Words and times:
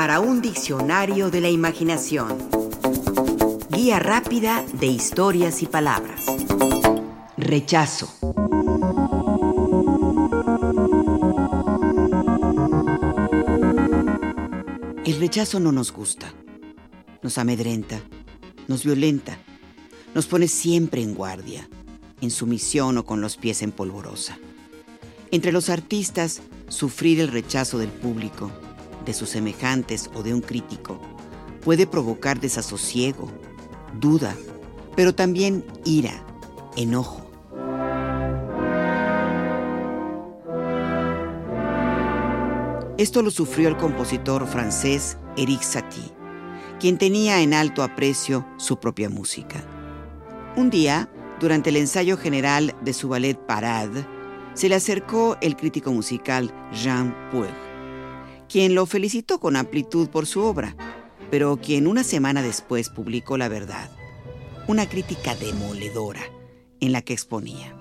para 0.00 0.18
un 0.18 0.40
diccionario 0.40 1.30
de 1.30 1.42
la 1.42 1.50
imaginación. 1.50 2.38
Guía 3.68 3.98
rápida 3.98 4.64
de 4.72 4.86
historias 4.86 5.60
y 5.60 5.66
palabras. 5.66 6.24
Rechazo. 7.36 8.08
El 15.04 15.20
rechazo 15.20 15.60
no 15.60 15.70
nos 15.70 15.92
gusta, 15.92 16.32
nos 17.20 17.36
amedrenta, 17.36 18.00
nos 18.68 18.82
violenta, 18.82 19.36
nos 20.14 20.26
pone 20.26 20.48
siempre 20.48 21.02
en 21.02 21.14
guardia, 21.14 21.68
en 22.22 22.30
sumisión 22.30 22.96
o 22.96 23.04
con 23.04 23.20
los 23.20 23.36
pies 23.36 23.60
en 23.60 23.70
polvorosa. 23.70 24.38
Entre 25.30 25.52
los 25.52 25.68
artistas, 25.68 26.40
sufrir 26.68 27.20
el 27.20 27.28
rechazo 27.28 27.76
del 27.76 27.90
público, 27.90 28.50
de 29.04 29.12
sus 29.12 29.30
semejantes 29.30 30.10
o 30.14 30.22
de 30.22 30.34
un 30.34 30.40
crítico 30.40 31.00
puede 31.62 31.86
provocar 31.86 32.40
desasosiego, 32.40 33.30
duda, 33.98 34.34
pero 34.96 35.14
también 35.14 35.64
ira, 35.84 36.24
enojo. 36.76 37.26
Esto 42.98 43.22
lo 43.22 43.30
sufrió 43.30 43.68
el 43.68 43.78
compositor 43.78 44.46
francés 44.46 45.16
Eric 45.36 45.62
Satie, 45.62 46.12
quien 46.78 46.98
tenía 46.98 47.40
en 47.40 47.54
alto 47.54 47.82
aprecio 47.82 48.46
su 48.58 48.78
propia 48.78 49.08
música. 49.08 49.64
Un 50.56 50.68
día, 50.68 51.10
durante 51.40 51.70
el 51.70 51.76
ensayo 51.76 52.18
general 52.18 52.74
de 52.82 52.92
su 52.92 53.08
ballet 53.08 53.38
Parade, 53.38 54.06
se 54.52 54.68
le 54.68 54.74
acercó 54.74 55.38
el 55.40 55.56
crítico 55.56 55.92
musical 55.92 56.52
Jean 56.72 57.14
Puig, 57.30 57.69
quien 58.50 58.74
lo 58.74 58.84
felicitó 58.84 59.38
con 59.38 59.54
amplitud 59.54 60.08
por 60.08 60.26
su 60.26 60.42
obra, 60.42 60.74
pero 61.30 61.58
quien 61.58 61.86
una 61.86 62.02
semana 62.02 62.42
después 62.42 62.88
publicó 62.88 63.38
La 63.38 63.48
Verdad, 63.48 63.90
una 64.66 64.88
crítica 64.88 65.36
demoledora 65.36 66.22
en 66.80 66.90
la 66.90 67.02
que 67.02 67.12
exponía. 67.12 67.76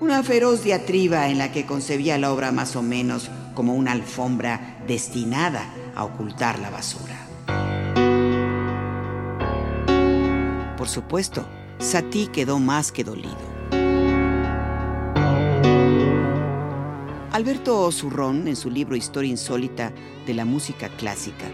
Una 0.00 0.22
feroz 0.22 0.62
diatriba 0.62 1.28
en 1.28 1.38
la 1.38 1.52
que 1.52 1.64
concebía 1.64 2.18
la 2.18 2.32
obra 2.32 2.52
más 2.52 2.76
o 2.76 2.82
menos 2.82 3.30
como 3.54 3.74
una 3.74 3.92
alfombra 3.92 4.82
destinada 4.86 5.64
a 5.94 6.04
ocultar 6.04 6.58
la 6.58 6.70
basura. 6.70 7.18
Por 10.76 10.88
supuesto, 10.88 11.46
Satie 11.78 12.26
quedó 12.30 12.58
más 12.58 12.92
que 12.92 13.04
dolido. 13.04 13.51
Alberto 17.32 17.90
Zurrón, 17.90 18.46
en 18.46 18.56
su 18.56 18.68
libro 18.68 18.94
Historia 18.94 19.30
Insólita 19.30 19.90
de 20.26 20.34
la 20.34 20.44
Música 20.44 20.90
Clásica, 20.90 21.46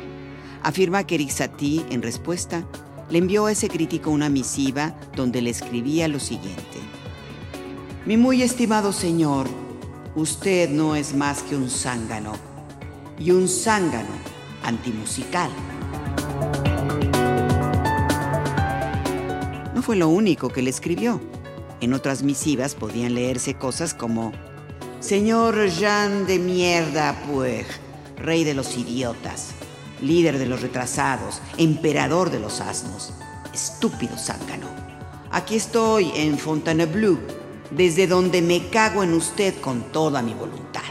afirma 0.60 1.06
que 1.06 1.14
Eric 1.14 1.30
en 1.88 2.02
respuesta, 2.02 2.66
le 3.10 3.18
envió 3.18 3.46
a 3.46 3.52
ese 3.52 3.68
crítico 3.68 4.10
una 4.10 4.28
misiva 4.28 4.96
donde 5.14 5.40
le 5.40 5.50
escribía 5.50 6.08
lo 6.08 6.18
siguiente. 6.18 6.78
Mi 8.06 8.16
muy 8.16 8.42
estimado 8.42 8.92
señor, 8.92 9.46
usted 10.16 10.68
no 10.68 10.96
es 10.96 11.14
más 11.14 11.44
que 11.44 11.54
un 11.54 11.70
zángano, 11.70 12.32
y 13.16 13.30
un 13.30 13.46
zángano 13.46 14.10
antimusical. 14.64 15.50
No 19.76 19.82
fue 19.82 19.94
lo 19.94 20.08
único 20.08 20.48
que 20.48 20.62
le 20.62 20.70
escribió. 20.70 21.20
En 21.80 21.94
otras 21.94 22.24
misivas 22.24 22.74
podían 22.74 23.14
leerse 23.14 23.54
cosas 23.54 23.94
como 23.94 24.32
Señor 25.00 25.68
Jean 25.68 26.26
de 26.26 26.40
mierda, 26.40 27.22
pues, 27.30 27.66
rey 28.16 28.42
de 28.42 28.52
los 28.52 28.76
idiotas, 28.76 29.50
líder 30.02 30.38
de 30.38 30.46
los 30.46 30.60
retrasados, 30.60 31.40
emperador 31.56 32.30
de 32.30 32.40
los 32.40 32.60
asnos, 32.60 33.12
estúpido 33.54 34.18
zángano. 34.18 34.66
Aquí 35.30 35.54
estoy 35.54 36.10
en 36.16 36.36
Fontainebleau, 36.36 37.16
desde 37.70 38.08
donde 38.08 38.42
me 38.42 38.70
cago 38.70 39.04
en 39.04 39.12
usted 39.12 39.54
con 39.60 39.92
toda 39.92 40.20
mi 40.20 40.34
voluntad. 40.34 40.82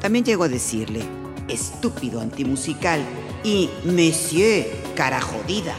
También 0.00 0.24
llego 0.24 0.44
a 0.44 0.48
decirle, 0.48 1.02
estúpido 1.48 2.20
antimusical 2.20 3.00
y 3.42 3.70
Monsieur 3.84 4.66
cara 4.94 5.20
jodida. 5.20 5.74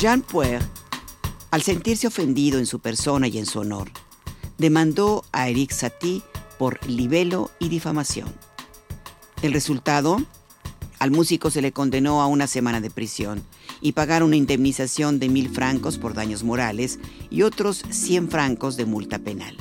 Jean 0.00 0.22
Puer, 0.22 0.62
al 1.50 1.60
sentirse 1.60 2.06
ofendido 2.06 2.58
en 2.58 2.64
su 2.64 2.78
persona 2.78 3.28
y 3.28 3.36
en 3.36 3.44
su 3.44 3.58
honor, 3.58 3.90
demandó 4.56 5.26
a 5.30 5.50
Eric 5.50 5.72
Satie 5.72 6.22
por 6.58 6.82
libelo 6.88 7.50
y 7.58 7.68
difamación. 7.68 8.32
El 9.42 9.52
resultado, 9.52 10.16
al 11.00 11.10
músico 11.10 11.50
se 11.50 11.60
le 11.60 11.72
condenó 11.72 12.22
a 12.22 12.28
una 12.28 12.46
semana 12.46 12.80
de 12.80 12.88
prisión 12.88 13.42
y 13.82 13.92
pagar 13.92 14.22
una 14.22 14.36
indemnización 14.36 15.18
de 15.18 15.28
mil 15.28 15.50
francos 15.50 15.98
por 15.98 16.14
daños 16.14 16.44
morales 16.44 16.98
y 17.28 17.42
otros 17.42 17.84
100 17.90 18.30
francos 18.30 18.78
de 18.78 18.86
multa 18.86 19.18
penal. 19.18 19.54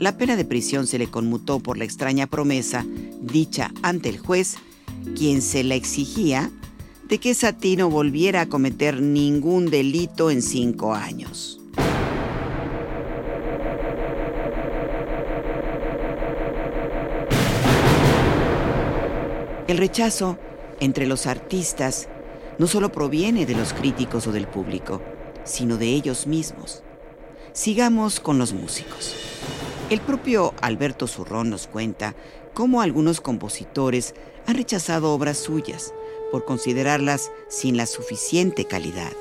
La 0.00 0.18
pena 0.18 0.34
de 0.34 0.46
prisión 0.46 0.88
se 0.88 0.98
le 0.98 1.12
conmutó 1.12 1.60
por 1.60 1.78
la 1.78 1.84
extraña 1.84 2.26
promesa 2.26 2.84
dicha 3.20 3.70
ante 3.82 4.08
el 4.08 4.18
juez, 4.18 4.56
quien 5.14 5.42
se 5.42 5.62
la 5.62 5.76
exigía 5.76 6.50
de 7.08 7.18
que 7.18 7.34
Satie 7.34 7.76
no 7.76 7.88
volviera 7.88 8.42
a 8.42 8.48
cometer 8.48 9.00
ningún 9.00 9.70
delito 9.70 10.30
en 10.30 10.42
cinco 10.42 10.94
años. 10.94 11.58
El 19.66 19.78
rechazo 19.78 20.38
entre 20.80 21.06
los 21.06 21.26
artistas 21.26 22.08
no 22.58 22.66
solo 22.66 22.90
proviene 22.90 23.46
de 23.46 23.54
los 23.54 23.72
críticos 23.72 24.26
o 24.26 24.32
del 24.32 24.46
público, 24.46 25.02
sino 25.44 25.76
de 25.76 25.86
ellos 25.86 26.26
mismos. 26.26 26.82
Sigamos 27.52 28.20
con 28.20 28.38
los 28.38 28.52
músicos. 28.52 29.14
El 29.90 30.00
propio 30.00 30.52
Alberto 30.60 31.06
Zurrón 31.06 31.50
nos 31.50 31.66
cuenta 31.66 32.14
cómo 32.52 32.82
algunos 32.82 33.20
compositores 33.20 34.14
han 34.46 34.56
rechazado 34.56 35.12
obras 35.12 35.38
suyas 35.38 35.92
por 36.30 36.44
considerarlas 36.44 37.30
sin 37.48 37.76
la 37.76 37.86
suficiente 37.86 38.64
calidad. 38.64 39.12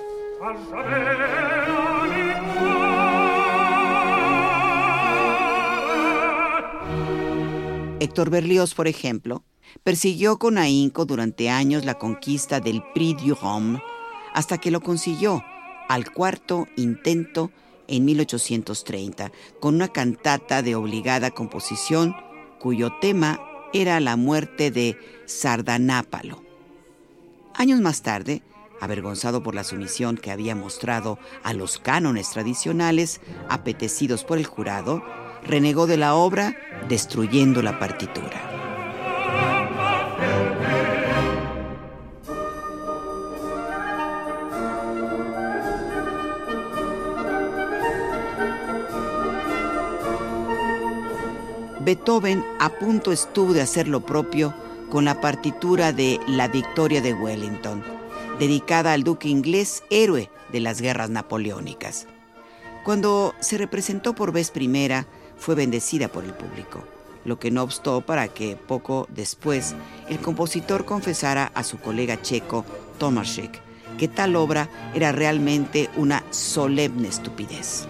Héctor 7.99 8.29
Berlioz, 8.29 8.73
por 8.75 8.87
ejemplo, 8.87 9.43
persiguió 9.83 10.37
con 10.37 10.57
ahínco 10.57 11.05
durante 11.05 11.49
años 11.49 11.85
la 11.85 11.95
conquista 11.95 12.59
del 12.59 12.83
Prix 12.93 13.23
du 13.23 13.35
Rhum 13.35 13.79
hasta 14.33 14.57
que 14.59 14.71
lo 14.71 14.81
consiguió 14.81 15.43
al 15.89 16.11
cuarto 16.11 16.67
intento 16.75 17.51
en 17.87 18.05
1830 18.05 19.31
con 19.59 19.75
una 19.75 19.87
cantata 19.87 20.61
de 20.61 20.75
obligada 20.75 21.31
composición 21.31 22.15
cuyo 22.59 22.91
tema 22.99 23.41
era 23.73 23.99
la 23.99 24.15
muerte 24.15 24.71
de 24.71 24.97
Sardanápalo. 25.25 26.46
Años 27.59 27.81
más 27.81 28.03
tarde, 28.03 28.43
avergonzado 28.79 29.41
por 29.41 29.55
la 29.55 29.63
sumisión 29.63 30.15
que 30.15 30.29
había 30.29 30.55
mostrado 30.55 31.17
a 31.43 31.53
los 31.53 31.79
cánones 31.79 32.29
tradicionales 32.29 33.19
apetecidos 33.49 34.23
por 34.23 34.37
el 34.37 34.45
jurado, 34.45 35.03
renegó 35.43 35.87
de 35.87 35.97
la 35.97 36.13
obra 36.13 36.55
destruyendo 36.87 37.63
la 37.63 37.79
partitura. 37.79 38.43
Beethoven 51.83 52.45
a 52.59 52.69
punto 52.69 53.11
estuvo 53.11 53.53
de 53.53 53.61
hacer 53.61 53.87
lo 53.87 54.05
propio 54.05 54.53
con 54.89 55.05
la 55.05 55.21
partitura 55.21 55.93
de 55.93 56.19
La 56.27 56.47
Victoria 56.47 57.01
de 57.01 57.13
Wellington, 57.13 57.83
dedicada 58.39 58.93
al 58.93 59.03
duque 59.03 59.29
inglés 59.29 59.83
héroe 59.89 60.29
de 60.51 60.59
las 60.59 60.81
guerras 60.81 61.09
napoleónicas. 61.09 62.07
Cuando 62.83 63.35
se 63.39 63.57
representó 63.57 64.15
por 64.15 64.31
vez 64.31 64.51
primera, 64.51 65.07
fue 65.37 65.55
bendecida 65.55 66.07
por 66.07 66.23
el 66.23 66.33
público, 66.33 66.83
lo 67.25 67.39
que 67.39 67.51
no 67.51 67.63
obstó 67.63 68.01
para 68.01 68.27
que 68.27 68.55
poco 68.55 69.07
después 69.09 69.75
el 70.09 70.19
compositor 70.19 70.85
confesara 70.85 71.51
a 71.53 71.63
su 71.63 71.79
colega 71.79 72.21
checo 72.21 72.65
Tomaszek 72.97 73.67
que 73.97 74.07
tal 74.07 74.35
obra 74.35 74.69
era 74.93 75.11
realmente 75.11 75.89
una 75.95 76.23
solemne 76.29 77.07
estupidez. 77.07 77.87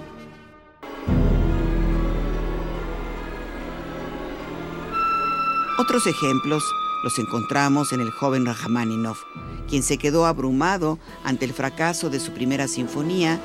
Otros 5.80 6.08
ejemplos 6.08 6.64
los 7.08 7.20
encontramos 7.20 7.94
en 7.94 8.02
el 8.02 8.12
joven 8.12 8.46
Rachmaninoff, 8.46 9.24
quien 9.70 9.82
se 9.82 9.98
quedó 9.98 10.26
abrumado 10.26 11.00
ante 11.24 11.46
el 11.46 11.54
fracaso 11.54 12.10
de 12.10 12.20
su 12.20 12.34
primera 12.34 12.68
sinfonía 12.68 13.40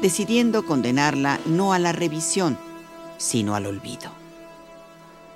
decidiendo 0.00 0.64
condenarla 0.64 1.40
no 1.44 1.72
a 1.72 1.80
la 1.80 1.90
revisión, 1.90 2.56
sino 3.18 3.56
al 3.56 3.66
olvido. 3.66 4.12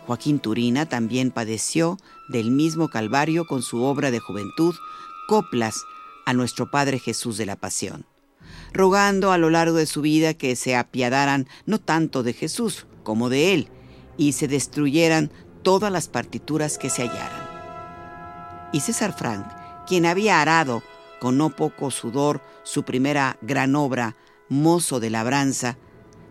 Joaquín 0.06 0.38
Turina 0.38 0.86
también 0.86 1.32
padeció 1.32 1.98
del 2.28 2.52
mismo 2.52 2.90
calvario 2.90 3.44
con 3.44 3.60
su 3.60 3.82
obra 3.82 4.12
de 4.12 4.20
juventud, 4.20 4.76
Coplas 5.26 5.82
a 6.26 6.32
nuestro 6.32 6.70
Padre 6.70 7.00
Jesús 7.00 7.38
de 7.38 7.46
la 7.46 7.56
Pasión, 7.56 8.06
rogando 8.72 9.32
a 9.32 9.38
lo 9.38 9.50
largo 9.50 9.78
de 9.78 9.86
su 9.86 10.00
vida 10.00 10.32
que 10.34 10.54
se 10.54 10.76
apiadaran 10.76 11.48
no 11.66 11.80
tanto 11.80 12.22
de 12.22 12.34
Jesús 12.34 12.86
como 13.02 13.30
de 13.30 13.52
él, 13.52 13.68
y 14.16 14.30
se 14.30 14.46
destruyeran 14.46 15.32
todas 15.64 15.90
las 15.90 16.06
partituras 16.06 16.78
que 16.78 16.88
se 16.88 17.02
hallaran. 17.02 17.43
Y 18.74 18.80
César 18.80 19.16
Frank, 19.16 19.46
quien 19.86 20.04
había 20.04 20.42
arado 20.42 20.82
con 21.20 21.38
no 21.38 21.50
poco 21.50 21.92
sudor 21.92 22.40
su 22.64 22.82
primera 22.82 23.38
gran 23.40 23.76
obra, 23.76 24.16
Mozo 24.48 24.98
de 24.98 25.10
labranza, 25.10 25.78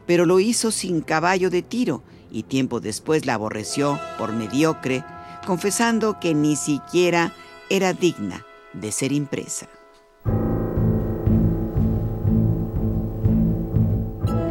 pero 0.06 0.26
lo 0.26 0.42
hizo 0.42 0.70
sin 0.70 1.00
caballo 1.00 1.50
de 1.50 1.62
tiro 1.62 2.04
y 2.30 2.44
tiempo 2.44 2.82
después 2.82 3.26
la 3.26 3.36
aborreció 3.36 3.98
por 4.18 4.34
mediocre, 4.34 5.06
confesando 5.48 6.20
que 6.20 6.34
ni 6.34 6.58
siquiera 6.58 7.34
era 7.70 7.94
digna 7.94 8.46
de 8.74 8.92
ser 8.92 9.14
impresa. 9.14 9.70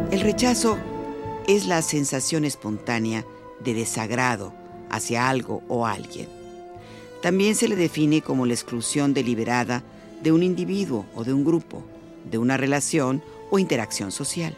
El 0.09 0.19
rechazo 0.21 0.79
es 1.47 1.67
la 1.67 1.83
sensación 1.83 2.43
espontánea 2.43 3.23
de 3.63 3.75
desagrado 3.75 4.51
hacia 4.89 5.29
algo 5.29 5.61
o 5.67 5.85
alguien. 5.85 6.42
También 7.23 7.55
se 7.55 7.69
le 7.69 7.77
define 7.77 8.21
como 8.21 8.45
la 8.45 8.53
exclusión 8.53 9.13
deliberada 9.13 9.81
de 10.21 10.33
un 10.33 10.43
individuo 10.43 11.05
o 11.15 11.23
de 11.23 11.31
un 11.31 11.45
grupo, 11.45 11.81
de 12.29 12.37
una 12.37 12.57
relación 12.57 13.23
o 13.49 13.59
interacción 13.59 14.11
social. 14.11 14.57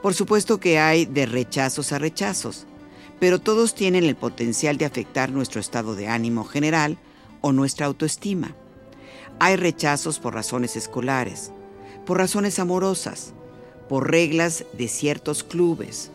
Por 0.00 0.14
supuesto 0.14 0.60
que 0.60 0.78
hay 0.78 1.04
de 1.04 1.26
rechazos 1.26 1.90
a 1.90 1.98
rechazos, 1.98 2.66
pero 3.18 3.40
todos 3.40 3.74
tienen 3.74 4.04
el 4.04 4.14
potencial 4.14 4.78
de 4.78 4.84
afectar 4.84 5.32
nuestro 5.32 5.60
estado 5.60 5.96
de 5.96 6.06
ánimo 6.06 6.44
general 6.44 6.96
o 7.40 7.50
nuestra 7.50 7.86
autoestima. 7.86 8.54
Hay 9.40 9.56
rechazos 9.56 10.20
por 10.20 10.32
razones 10.32 10.76
escolares, 10.76 11.50
por 12.06 12.18
razones 12.18 12.60
amorosas, 12.60 13.32
por 13.88 14.12
reglas 14.12 14.64
de 14.74 14.86
ciertos 14.86 15.42
clubes, 15.42 16.12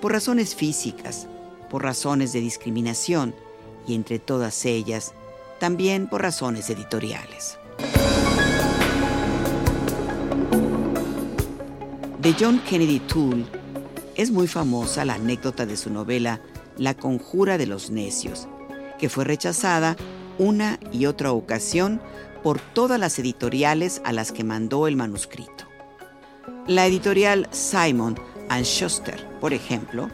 por 0.00 0.12
razones 0.12 0.54
físicas, 0.54 1.26
por 1.68 1.82
razones 1.82 2.32
de 2.32 2.40
discriminación 2.40 3.34
y 3.86 3.94
entre 3.94 4.18
todas 4.18 4.64
ellas 4.64 5.14
también 5.58 6.08
por 6.08 6.22
razones 6.22 6.70
editoriales. 6.70 7.58
De 12.20 12.34
John 12.38 12.60
Kennedy 12.68 13.00
Toole 13.00 13.44
es 14.14 14.30
muy 14.30 14.46
famosa 14.46 15.04
la 15.04 15.14
anécdota 15.14 15.64
de 15.64 15.76
su 15.76 15.90
novela 15.90 16.40
La 16.76 16.94
conjura 16.94 17.56
de 17.56 17.66
los 17.66 17.90
necios, 17.90 18.48
que 18.98 19.08
fue 19.08 19.24
rechazada 19.24 19.96
una 20.38 20.78
y 20.92 21.06
otra 21.06 21.32
ocasión 21.32 22.00
por 22.42 22.60
todas 22.60 22.98
las 22.98 23.18
editoriales 23.18 24.00
a 24.04 24.12
las 24.12 24.32
que 24.32 24.44
mandó 24.44 24.86
el 24.86 24.96
manuscrito. 24.96 25.64
La 26.66 26.86
editorial 26.86 27.48
Simon 27.50 28.18
Schuster, 28.62 29.26
por 29.40 29.52
ejemplo, 29.52 30.10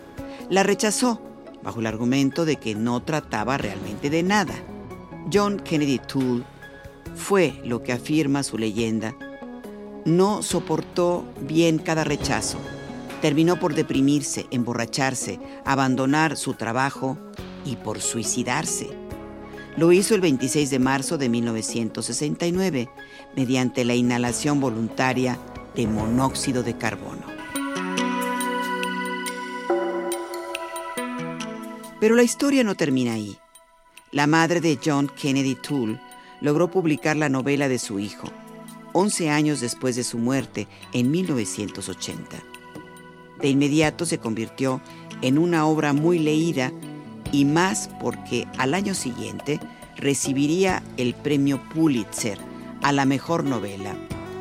la 0.51 0.63
rechazó 0.63 1.21
bajo 1.67 1.81
el 1.81 1.87
argumento 1.87 2.45
de 2.45 2.57
que 2.57 2.77
no 2.77 3.03
trataba 3.03 3.59
realmente 3.59 4.09
de 4.09 4.23
nada. 4.23 4.55
John 5.33 5.59
Kennedy 5.59 5.99
Toole 5.99 6.45
fue 7.17 7.61
lo 7.65 7.83
que 7.83 7.93
afirma 7.93 8.45
su 8.45 8.57
leyenda. 8.57 9.17
No 10.05 10.45
soportó 10.45 11.25
bien 11.41 11.79
cada 11.79 12.05
rechazo. 12.05 12.59
Terminó 13.21 13.59
por 13.59 13.75
deprimirse, 13.75 14.47
emborracharse, 14.53 15.41
abandonar 15.65 16.37
su 16.37 16.55
trabajo 16.55 17.19
y 17.65 17.75
por 17.75 18.01
suicidarse. 18.01 18.89
Lo 19.77 19.91
hizo 19.91 20.15
el 20.15 20.21
26 20.21 20.71
de 20.71 20.79
marzo 20.79 21.19
de 21.19 21.29
1969 21.29 22.89
mediante 23.35 23.85
la 23.85 23.97
inhalación 23.97 24.61
voluntaria 24.61 25.37
de 25.75 25.89
monóxido 25.89 26.63
de 26.63 26.79
carbono. 26.79 27.36
Pero 32.01 32.15
la 32.15 32.23
historia 32.23 32.63
no 32.63 32.75
termina 32.75 33.15
ahí. 33.15 33.39
La 34.13 34.27
madre 34.27 34.61
de 34.61 34.79
John 34.83 35.11
Kennedy 35.21 35.55
Toole 35.55 36.01
logró 36.41 36.71
publicar 36.71 37.17
la 37.17 37.29
novela 37.29 37.69
de 37.69 37.79
su 37.79 37.99
hijo, 37.99 38.29
11 38.93 39.31
años 39.31 39.61
después 39.61 39.97
de 39.97 40.05
su 40.05 40.19
muerte, 40.19 40.69
en 40.93 41.11
1980. 41.11 42.37
De 43.41 43.49
inmediato 43.49 44.07
se 44.07 44.19
convirtió 44.19 44.81
en 45.23 45.39
una 45.39 45.67
obra 45.67 45.93
muy 45.93 46.19
leída 46.19 46.73
y 47.33 47.45
más 47.45 47.91
porque 48.01 48.47
al 48.59 48.75
año 48.75 48.95
siguiente 48.95 49.61
recibiría 49.97 50.83
el 50.97 51.15
premio 51.15 51.61
Pulitzer 51.75 52.39
a 52.83 52.93
la 52.93 53.05
mejor 53.05 53.45
novela, 53.45 53.95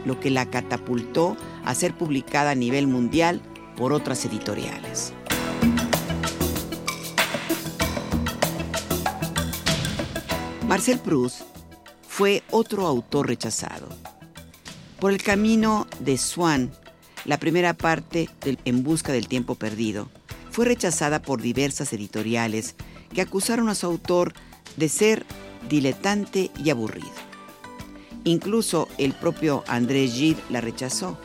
lo 0.05 0.19
que 0.19 0.29
la 0.29 0.49
catapultó 0.49 1.37
a 1.63 1.73
ser 1.73 1.93
publicada 1.97 2.51
a 2.51 2.55
nivel 2.55 2.87
mundial 2.87 3.41
por 3.75 3.93
otras 3.93 4.25
editoriales. 4.25 5.13
Marcel 10.75 10.99
Proust 10.99 11.43
fue 12.05 12.43
otro 12.51 12.85
autor 12.85 13.27
rechazado. 13.27 13.87
Por 14.99 15.13
el 15.13 15.23
camino 15.23 15.87
de 16.01 16.17
Swann, 16.17 16.69
la 17.23 17.39
primera 17.39 17.73
parte 17.73 18.27
En 18.43 18.83
Busca 18.83 19.13
del 19.13 19.29
Tiempo 19.29 19.55
Perdido, 19.55 20.09
fue 20.51 20.65
rechazada 20.65 21.21
por 21.21 21.41
diversas 21.41 21.93
editoriales 21.93 22.75
que 23.13 23.21
acusaron 23.21 23.69
a 23.69 23.75
su 23.75 23.85
autor 23.85 24.33
de 24.75 24.89
ser 24.89 25.25
diletante 25.69 26.51
y 26.61 26.71
aburrido. 26.71 27.07
Incluso 28.25 28.89
el 28.97 29.13
propio 29.13 29.63
André 29.67 30.09
Gide 30.09 30.43
la 30.49 30.59
rechazó, 30.59 31.17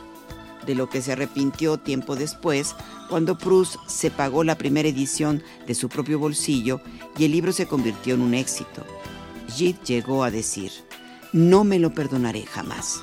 de 0.64 0.76
lo 0.76 0.88
que 0.88 1.02
se 1.02 1.10
arrepintió 1.10 1.76
tiempo 1.76 2.14
después 2.14 2.76
cuando 3.08 3.36
Proust 3.36 3.78
se 3.88 4.12
pagó 4.12 4.44
la 4.44 4.56
primera 4.56 4.88
edición 4.88 5.42
de 5.66 5.74
su 5.74 5.88
propio 5.88 6.20
bolsillo 6.20 6.80
y 7.18 7.24
el 7.24 7.32
libro 7.32 7.50
se 7.50 7.66
convirtió 7.66 8.14
en 8.14 8.20
un 8.20 8.34
éxito. 8.34 8.86
Gide 9.50 9.78
llegó 9.84 10.24
a 10.24 10.30
decir, 10.30 10.70
no 11.32 11.64
me 11.64 11.78
lo 11.78 11.90
perdonaré 11.92 12.42
jamás. 12.46 13.00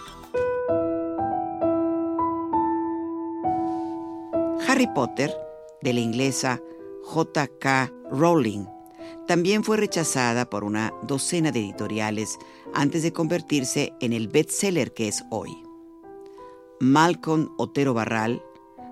Harry 4.67 4.87
Potter, 4.93 5.33
de 5.81 5.93
la 5.93 5.99
inglesa 5.99 6.61
J.K. 7.03 7.91
Rowling, 8.11 8.65
también 9.27 9.63
fue 9.63 9.77
rechazada 9.77 10.49
por 10.49 10.63
una 10.63 10.93
docena 11.03 11.51
de 11.51 11.59
editoriales 11.59 12.37
antes 12.73 13.03
de 13.03 13.13
convertirse 13.13 13.93
en 13.99 14.13
el 14.13 14.27
bestseller 14.27 14.93
que 14.93 15.07
es 15.07 15.23
hoy. 15.29 15.51
Malcolm 16.79 17.49
Otero 17.57 17.93
Barral, 17.93 18.41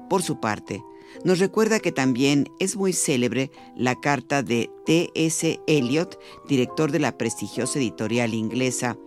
por 0.09 0.23
su 0.23 0.39
parte, 0.39 0.83
nos 1.23 1.39
recuerda 1.39 1.79
que 1.79 1.91
también 1.91 2.49
es 2.59 2.75
muy 2.75 2.93
célebre 2.93 3.51
la 3.75 3.99
carta 3.99 4.43
de 4.43 4.69
T.S. 4.85 5.59
Eliot, 5.67 6.19
director 6.47 6.91
de 6.91 6.99
la 6.99 7.17
prestigiosa 7.17 7.79
editorial 7.79 8.33
inglesa 8.33 8.97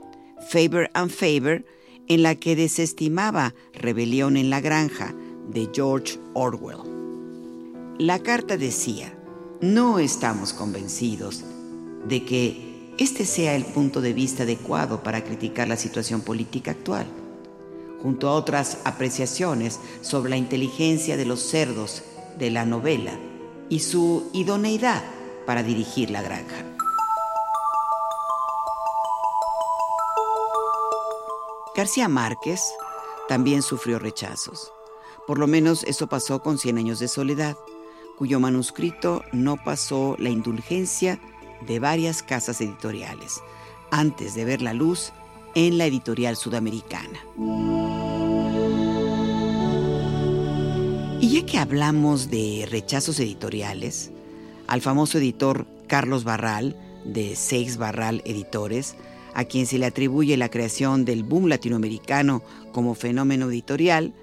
Faber 0.51 0.91
and 0.95 1.11
Faber, 1.11 1.65
en 2.09 2.23
la 2.23 2.35
que 2.35 2.57
desestimaba 2.57 3.55
Rebelión 3.75 4.37
en 4.37 4.51
la 4.51 4.61
Granja 4.61 5.15
de 5.51 5.69
George 5.73 6.19
Orwell. 6.35 6.79
La 7.99 8.21
carta 8.21 8.57
decía, 8.57 9.19
no 9.61 9.99
estamos 9.99 10.53
convencidos 10.53 11.45
de 12.07 12.25
que 12.25 12.95
este 12.99 13.27
sea 13.27 13.55
el 13.55 13.65
punto 13.65 14.01
de 14.01 14.13
vista 14.13 14.45
adecuado 14.45 15.03
para 15.03 15.23
criticar 15.23 15.69
la 15.69 15.77
situación 15.77 16.21
política 16.23 16.71
actual 16.71 17.07
junto 18.03 18.29
a 18.29 18.35
otras 18.35 18.79
apreciaciones 18.85 19.81
sobre 20.03 20.31
la 20.31 20.37
inteligencia 20.37 21.17
de 21.17 21.25
los 21.25 21.41
cerdos 21.41 22.03
de 22.39 22.51
la 22.51 22.65
novela 22.65 23.13
y 23.69 23.81
su 23.81 24.31
idoneidad 24.33 25.03
para 25.47 25.63
dirigir 25.63 26.11
la 26.11 26.23
granja. 26.23 26.65
García 31.75 32.09
Márquez 32.09 32.61
también 33.29 33.63
sufrió 33.63 33.99
rechazos. 33.99 34.73
Por 35.27 35.39
lo 35.39 35.47
menos 35.47 35.85
eso 35.85 36.09
pasó 36.09 36.43
con 36.43 36.59
Cien 36.59 36.79
años 36.79 36.99
de 36.99 37.07
soledad, 37.07 37.57
cuyo 38.17 38.41
manuscrito 38.41 39.23
no 39.33 39.57
pasó 39.57 40.17
la 40.19 40.31
indulgencia 40.31 41.21
de 41.67 41.79
varias 41.79 42.23
casas 42.23 42.61
editoriales 42.61 43.43
antes 43.91 44.35
de 44.35 44.45
ver 44.45 44.63
la 44.63 44.73
luz 44.73 45.13
en 45.55 45.79
la 45.79 45.87
editorial 45.87 46.37
sudamericana. 46.37 47.21
Y 51.21 51.31
ya 51.31 51.47
que 51.47 51.59
hablamos 51.59 52.31
de 52.31 52.67
rechazos 52.71 53.19
editoriales, 53.21 54.11
al 54.67 54.81
famoso 54.81 55.19
editor 55.19 55.67
Carlos 55.87 56.25
Barral, 56.25 56.77
de 57.05 57.35
Seix 57.37 57.77
Barral 57.77 58.23
Editores, 58.25 58.97
a 59.35 59.45
quien 59.45 59.67
se 59.67 59.79
le 59.79 59.87
atribuye 59.87 60.37
la 60.37 60.49
creación 60.49 61.05
del 61.05 61.25
boom 61.25 61.49
latinoamericano 61.49 62.43
como 62.73 62.95
fenómeno 62.95 63.49
editorial, 63.51 64.15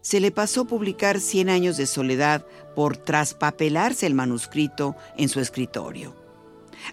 se 0.00 0.20
le 0.20 0.30
pasó 0.30 0.64
publicar 0.64 1.20
Cien 1.20 1.48
años 1.48 1.76
de 1.76 1.86
soledad 1.86 2.46
por 2.74 2.96
traspapelarse 2.96 4.06
el 4.06 4.14
manuscrito 4.14 4.96
en 5.16 5.28
su 5.28 5.40
escritorio. 5.40 6.27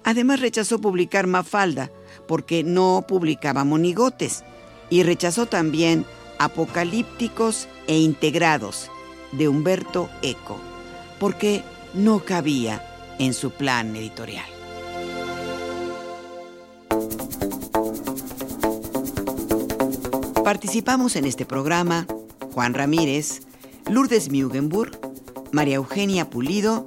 Además 0.03 0.39
rechazó 0.39 0.79
publicar 0.79 1.27
Mafalda 1.27 1.91
porque 2.27 2.63
no 2.63 3.05
publicaba 3.07 3.63
monigotes 3.63 4.43
y 4.89 5.03
rechazó 5.03 5.45
también 5.45 6.05
Apocalípticos 6.37 7.67
e 7.87 7.97
Integrados 7.97 8.91
de 9.31 9.47
Humberto 9.47 10.09
Eco 10.21 10.59
porque 11.19 11.63
no 11.93 12.19
cabía 12.19 12.85
en 13.19 13.33
su 13.33 13.51
plan 13.51 13.95
editorial. 13.95 14.45
Participamos 20.43 21.15
en 21.15 21.25
este 21.25 21.45
programa 21.45 22.05
Juan 22.53 22.73
Ramírez, 22.73 23.41
Lourdes 23.89 24.31
Mugenburg, 24.31 24.99
María 25.51 25.75
Eugenia 25.77 26.29
Pulido, 26.29 26.85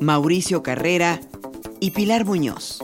Mauricio 0.00 0.62
Carrera 0.62 1.20
y 1.84 1.90
Pilar 1.90 2.24
Muñoz. 2.24 2.83